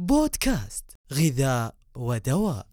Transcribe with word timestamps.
بودكاست 0.00 0.84
غذاء 1.12 1.74
ودواء. 1.96 2.66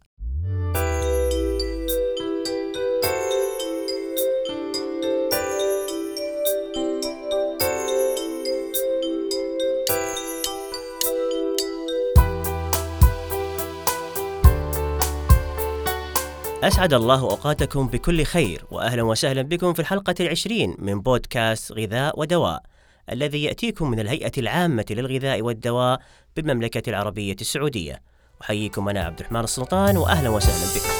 أسعد 16.63 16.93
الله 16.93 17.21
أوقاتكم 17.21 17.87
بكل 17.87 18.23
خير 18.23 18.65
وأهلا 18.71 19.03
وسهلا 19.03 19.41
بكم 19.41 19.73
في 19.73 19.79
الحلقة 19.79 20.15
العشرين 20.19 20.75
من 20.79 21.01
بودكاست 21.01 21.71
غذاء 21.71 22.19
ودواء. 22.19 22.74
الذي 23.11 23.43
يأتيكم 23.43 23.91
من 23.91 23.99
الهيئة 23.99 24.31
العامة 24.37 24.85
للغذاء 24.89 25.41
والدواء 25.41 25.99
بالمملكة 26.35 26.89
العربية 26.89 27.35
السعودية. 27.41 28.01
أحييكم 28.41 28.89
أنا 28.89 29.03
عبد 29.03 29.19
الرحمن 29.19 29.43
السلطان 29.43 29.97
وأهلا 29.97 30.29
وسهلا 30.29 30.73
بكم. 30.75 30.95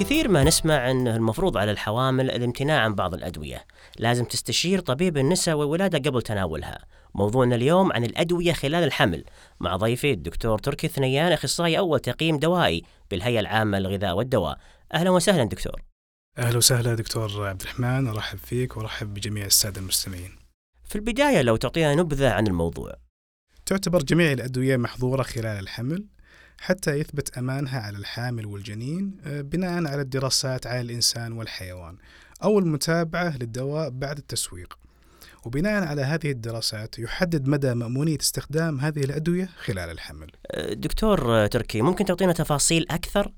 كثير 0.00 0.28
ما 0.28 0.44
نسمع 0.44 0.90
أنه 0.90 1.16
المفروض 1.16 1.56
على 1.56 1.70
الحوامل 1.70 2.30
الامتناع 2.30 2.80
عن 2.80 2.94
بعض 2.94 3.14
الأدوية. 3.14 3.64
لازم 3.98 4.24
تستشير 4.24 4.80
طبيب 4.80 5.18
النساء 5.18 5.56
والولادة 5.56 6.10
قبل 6.10 6.22
تناولها. 6.22 6.78
موضوعنا 7.14 7.54
اليوم 7.54 7.92
عن 7.92 8.04
الأدوية 8.04 8.52
خلال 8.52 8.84
الحمل. 8.84 9.24
مع 9.60 9.76
ضيفي 9.76 10.12
الدكتور 10.12 10.58
تركي 10.58 10.88
ثنيان 10.88 11.32
أخصائي 11.32 11.78
أول 11.78 12.00
تقييم 12.00 12.38
دوائي 12.38 12.82
بالهيئة 13.10 13.40
العامة 13.40 13.78
للغذاء 13.78 14.16
والدواء. 14.16 14.58
أهلا 14.94 15.10
وسهلا 15.10 15.44
دكتور. 15.44 15.82
أهلا 16.38 16.56
وسهلا 16.56 16.94
دكتور 16.94 17.46
عبد 17.46 17.60
الرحمن 17.62 18.08
أرحب 18.08 18.38
فيك 18.38 18.76
وأرحب 18.76 19.14
بجميع 19.14 19.46
السادة 19.46 19.80
المستمعين. 19.80 20.30
في 20.84 20.96
البداية 20.96 21.42
لو 21.42 21.56
تعطينا 21.56 21.94
نبذة 21.94 22.30
عن 22.30 22.46
الموضوع 22.46 22.94
تعتبر 23.66 24.02
جميع 24.02 24.32
الأدوية 24.32 24.76
محظورة 24.76 25.22
خلال 25.22 25.46
الحمل 25.46 26.06
حتى 26.58 26.90
يثبت 26.90 27.38
أمانها 27.38 27.80
على 27.80 27.98
الحامل 27.98 28.46
والجنين 28.46 29.18
آه، 29.24 29.40
بناء 29.40 29.86
على 29.86 30.00
الدراسات 30.00 30.66
على 30.66 30.80
الإنسان 30.80 31.32
والحيوان 31.32 31.96
أو 32.44 32.58
المتابعة 32.58 33.36
للدواء 33.36 33.90
بعد 33.90 34.18
التسويق. 34.18 34.78
وبناء 35.44 35.84
على 35.84 36.02
هذه 36.02 36.30
الدراسات 36.30 36.98
يحدد 36.98 37.48
مدى 37.48 37.74
مأمونية 37.74 38.18
استخدام 38.20 38.80
هذه 38.80 39.04
الأدوية 39.04 39.48
خلال 39.64 39.90
الحمل. 39.90 40.30
أه، 40.50 40.72
دكتور 40.72 41.46
تركي 41.46 41.82
ممكن 41.82 42.04
تعطينا 42.04 42.32
تفاصيل 42.32 42.86
أكثر؟ 42.90 43.32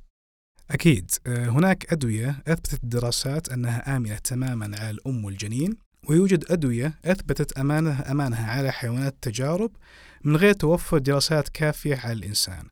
أكيد. 0.70 1.10
آه، 1.26 1.48
هناك 1.48 1.92
أدوية 1.92 2.42
أثبتت 2.48 2.84
الدراسات 2.84 3.48
أنها 3.48 3.96
آمنة 3.96 4.16
تماما 4.16 4.78
على 4.78 4.90
الأم 4.90 5.24
والجنين 5.24 5.76
ويوجد 6.08 6.44
أدوية 6.50 6.94
أثبتت 7.04 7.58
أمانها, 7.58 8.12
أمانها 8.12 8.50
على 8.50 8.70
حيوانات 8.72 9.12
التجارب 9.12 9.70
من 10.24 10.36
غير 10.36 10.52
توفر 10.52 10.98
دراسات 10.98 11.48
كافية 11.48 11.96
على 11.96 12.12
الإنسان. 12.12 12.64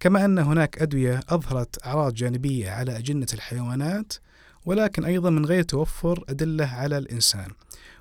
كما 0.00 0.24
أن 0.24 0.38
هناك 0.38 0.82
أدوية 0.82 1.20
أظهرت 1.28 1.86
أعراض 1.86 2.14
جانبية 2.14 2.70
على 2.70 2.98
أجنة 2.98 3.26
الحيوانات 3.34 4.12
ولكن 4.64 5.04
أيضا 5.04 5.30
من 5.30 5.46
غير 5.46 5.62
توفر 5.62 6.24
أدلة 6.28 6.66
على 6.66 6.98
الإنسان. 6.98 7.48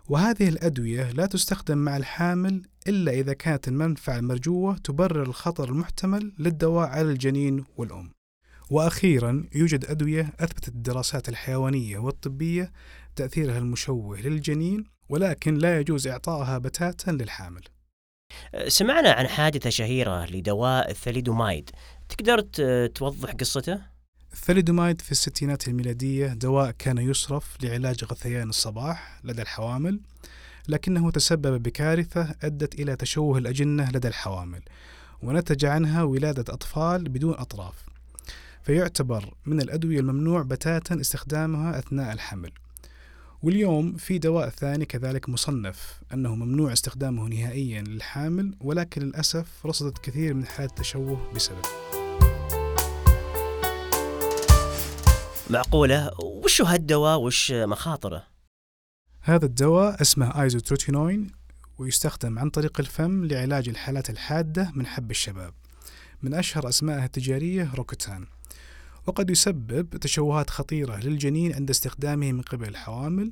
وهذه 0.09 0.49
الأدوية 0.49 1.11
لا 1.11 1.25
تستخدم 1.25 1.77
مع 1.77 1.97
الحامل 1.97 2.61
إلا 2.88 3.11
إذا 3.11 3.33
كانت 3.33 3.67
المنفعة 3.67 4.17
المرجوة 4.17 4.77
تبرر 4.77 5.23
الخطر 5.23 5.69
المحتمل 5.69 6.33
للدواء 6.39 6.88
على 6.88 7.11
الجنين 7.11 7.63
والأم. 7.77 8.14
وأخيرا 8.69 9.45
يوجد 9.55 9.85
أدوية 9.85 10.33
أثبتت 10.39 10.67
الدراسات 10.67 11.30
الحيوانية 11.30 11.97
والطبية 11.97 12.72
تأثيرها 13.16 13.57
المشوه 13.57 14.22
للجنين 14.22 14.83
ولكن 15.09 15.55
لا 15.55 15.80
يجوز 15.80 16.07
إعطائها 16.07 16.57
بتاتا 16.57 17.11
للحامل. 17.11 17.61
أه، 18.55 18.67
سمعنا 18.67 19.11
عن 19.11 19.27
حادثة 19.27 19.69
شهيرة 19.69 20.25
لدواء 20.25 20.91
الثليدومايد 20.91 21.69
تقدر 22.09 22.41
توضح 22.88 23.31
قصته؟ 23.31 23.81
الثليدومايد 24.33 25.02
في 25.02 25.11
الستينات 25.11 25.67
الميلادية 25.67 26.28
دواء 26.28 26.72
كان 26.72 26.97
يصرف 26.97 27.57
لعلاج 27.63 28.03
غثيان 28.03 28.50
الصباح 28.50 29.19
لدى 29.23 29.41
الحوامل 29.41 30.00
لكنه 30.67 31.11
تسبب 31.11 31.63
بكارثة 31.63 32.35
أدت 32.44 32.75
إلى 32.79 32.95
تشوه 32.95 33.38
الأجنة 33.38 33.90
لدى 33.91 34.07
الحوامل 34.07 34.61
ونتج 35.22 35.66
عنها 35.66 36.03
ولادة 36.03 36.53
أطفال 36.53 37.03
بدون 37.09 37.34
أطراف. 37.34 37.94
فيعتبر 38.66 39.34
من 39.46 39.62
الأدوية 39.62 40.00
الممنوع 40.00 40.42
بتاتا 40.42 41.02
استخدامها 41.02 41.80
أثناء 41.80 42.14
الحمل. 42.14 42.52
واليوم 43.44 43.96
في 43.96 44.18
دواء 44.18 44.50
ثاني 44.50 44.86
كذلك 44.86 45.30
مصنف 45.30 46.02
أنه 46.14 46.36
ممنوع 46.36 46.74
استخدامه 46.74 47.28
نهائيا 47.28 47.81
للحامل 47.81 48.56
ولكن 48.62 49.02
للأسف 49.02 49.66
رصدت 49.66 49.98
كثير 49.98 50.34
من 50.34 50.46
حالات 50.46 50.70
التشوه 50.70 51.31
بسبب. 51.36 51.66
معقولة؟ 55.50 56.12
وش 56.24 56.62
هالدواء؟ 56.62 57.20
وش 57.20 57.52
مخاطره؟ 57.52 58.24
هذا 59.22 59.46
الدواء 59.46 60.02
اسمه 60.02 60.42
ايزوتروتينوين 60.42 61.32
ويستخدم 61.78 62.40
عن 62.40 62.50
طريق 62.50 62.80
الفم 62.80 63.26
لعلاج 63.26 63.70
الحالات 63.70 64.09
الحادة 64.09 64.72
من 64.76 64.86
حب 64.86 65.12
الشباب. 65.12 65.53
من 66.24 66.34
أشهر 66.34 66.70
أسمائها 66.70 67.06
التجارية 67.06 67.72
روكوتان. 67.76 68.26
وقد 69.07 69.29
يسبب 69.29 69.89
تشوهات 69.89 70.49
خطيرة 70.49 70.95
للجنين 70.95 71.53
عند 71.53 71.69
استخدامه 71.69 72.31
من 72.31 72.41
قبل 72.41 72.67
الحوامل. 72.67 73.31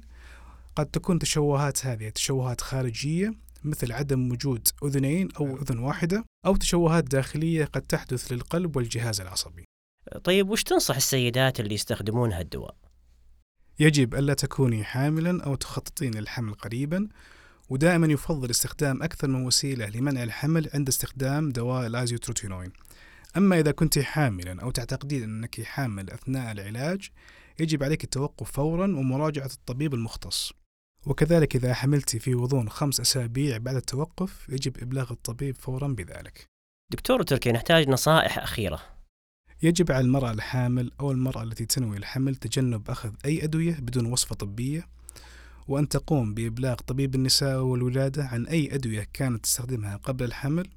قد 0.76 0.86
تكون 0.86 1.20
تشوهات 1.20 1.86
هذه 1.86 2.10
تشوهات 2.10 2.62
خارجية 2.62 3.34
مثل 3.64 3.92
عدم 3.92 4.32
وجود 4.32 4.68
أذنين 4.84 5.30
أو 5.40 5.58
أذن 5.58 5.80
واحدة 5.80 6.26
أو 6.46 6.56
تشوهات 6.56 7.04
داخلية 7.04 7.66
قد 7.66 7.82
تحدث 7.82 8.32
للقلب 8.32 8.76
والجهاز 8.76 9.22
العصبي. 9.22 9.66
طيب 10.24 10.50
وش 10.50 10.64
تنصح 10.64 10.96
السيدات 10.96 11.60
اللي 11.60 11.74
يستخدمون 11.74 12.34
هالدواء؟ 12.34 12.76
يجب 13.80 14.16
ألا 14.16 14.34
تكوني 14.34 14.84
حاملا 14.84 15.44
أو 15.44 15.56
تخططين 15.56 16.14
للحمل 16.14 16.54
قريبا 16.54 17.08
ودائما 17.70 18.08
يفضل 18.08 18.50
استخدام 18.50 19.04
أكثر 19.04 19.28
من 19.28 19.46
وسيلة 19.46 19.90
لمنع 19.90 20.24
الحمل 20.24 20.70
عند 20.74 20.88
استخدام 20.88 21.50
دواء 21.50 21.88
الأزيوتروتينوين. 21.88 22.72
أما 23.38 23.60
إذا 23.60 23.72
كنت 23.72 24.00
حاملا 24.00 24.62
أو 24.62 24.72
تعتقدين 24.72 25.24
أنك 25.24 25.62
حامل 25.62 26.10
أثناء 26.12 26.52
العلاج 26.52 27.10
يجب 27.60 27.84
عليك 27.84 28.04
التوقف 28.04 28.52
فورا 28.52 28.86
ومراجعة 28.86 29.50
الطبيب 29.54 29.94
المختص. 29.94 30.54
وكذلك 31.06 31.56
إذا 31.56 31.74
حملت 31.74 32.16
في 32.16 32.34
غضون 32.34 32.70
خمس 32.70 33.00
أسابيع 33.00 33.58
بعد 33.58 33.76
التوقف 33.76 34.50
يجب 34.50 34.78
إبلاغ 34.78 35.12
الطبيب 35.12 35.56
فورا 35.56 35.88
بذلك. 35.88 36.46
دكتور 36.92 37.24
تركي 37.24 37.52
نحتاج 37.52 37.90
نصائح 37.90 38.38
أخيرة. 38.40 38.80
يجب 39.64 39.92
على 39.92 40.06
المرأة 40.06 40.32
الحامل 40.32 40.92
أو 41.00 41.12
المرأة 41.12 41.44
التي 41.44 41.66
تنوي 41.66 41.98
الحمل 41.98 42.36
تجنب 42.36 42.90
أخذ 42.90 43.14
أي 43.26 43.44
أدوية 43.44 43.74
بدون 43.74 44.06
وصفة 44.06 44.36
طبية 44.36 44.88
وأن 45.68 45.88
تقوم 45.88 46.34
بإبلاغ 46.34 46.76
طبيب 46.76 47.16
النساء 47.16 47.62
والولادة 47.62 48.26
عن 48.26 48.46
أي 48.46 48.76
أدوية 48.76 49.08
كانت 49.14 49.44
تستخدمها 49.44 49.96
قبل 49.98 50.26
الحمل 50.26 50.68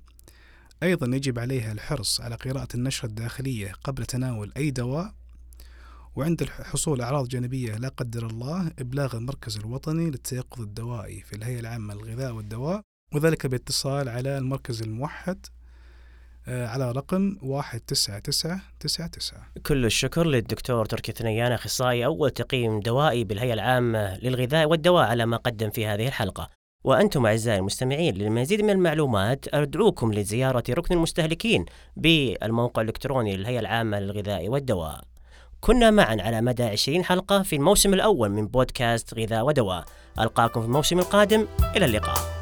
أيضا 0.82 1.16
يجب 1.16 1.38
عليها 1.38 1.72
الحرص 1.72 2.20
على 2.20 2.34
قراءة 2.34 2.68
النشرة 2.74 3.08
الداخلية 3.08 3.72
قبل 3.84 4.06
تناول 4.06 4.52
أي 4.56 4.70
دواء 4.70 5.14
وعند 6.16 6.42
الحصول 6.42 7.00
أعراض 7.00 7.28
جانبية 7.28 7.76
لا 7.76 7.88
قدر 7.88 8.26
الله 8.26 8.72
إبلاغ 8.78 9.16
المركز 9.16 9.56
الوطني 9.56 10.10
للتيقظ 10.10 10.60
الدوائي 10.60 11.20
في 11.20 11.36
الهيئة 11.36 11.60
العامة 11.60 11.94
للغذاء 11.94 12.32
والدواء 12.32 12.80
وذلك 13.14 13.46
باتصال 13.46 14.08
على 14.08 14.38
المركز 14.38 14.82
الموحد 14.82 15.46
آه، 16.48 16.66
على 16.66 16.92
رقم 16.92 17.36
واحد 17.42 17.80
تسعة 17.80 18.18
تسعة 18.18 18.60
تسعة 18.80 19.06
تسعة. 19.06 19.46
كل 19.66 19.84
الشكر 19.84 20.26
للدكتور 20.26 20.86
تركي 20.86 21.12
ثنيان 21.12 21.52
أخصائي 21.52 22.04
أول 22.04 22.30
تقييم 22.30 22.80
دوائي 22.80 23.24
بالهيئة 23.24 23.54
العامة 23.54 24.18
للغذاء 24.18 24.68
والدواء 24.68 25.04
على 25.04 25.26
ما 25.26 25.36
قدم 25.36 25.70
في 25.70 25.86
هذه 25.86 26.08
الحلقة. 26.08 26.50
وأنتم 26.86 27.26
أعزائي 27.26 27.58
المستمعين 27.58 28.14
للمزيد 28.14 28.62
من 28.62 28.70
المعلومات 28.70 29.54
أدعوكم 29.54 30.12
لزيارة 30.12 30.64
ركن 30.70 30.94
المستهلكين 30.94 31.64
بالموقع 31.96 32.82
الإلكتروني 32.82 33.36
للهيئة 33.36 33.60
العامة 33.60 34.00
للغذاء 34.00 34.48
والدواء. 34.48 35.00
كنا 35.60 35.90
معا 35.90 36.16
على 36.20 36.40
مدى 36.40 36.62
20 36.62 37.04
حلقة 37.04 37.42
في 37.42 37.56
الموسم 37.56 37.94
الأول 37.94 38.30
من 38.30 38.46
بودكاست 38.46 39.14
غذاء 39.14 39.46
ودواء. 39.46 39.84
ألقاكم 40.20 40.60
في 40.60 40.66
الموسم 40.66 40.98
القادم. 40.98 41.46
إلى 41.76 41.84
اللقاء. 41.84 42.35